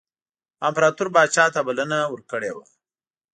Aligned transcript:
امپراطور 0.67 1.07
پاچا 1.15 1.45
ته 1.53 1.59
بلنه 1.67 1.99
ورکړې 2.13 2.51
وه. 2.55 2.63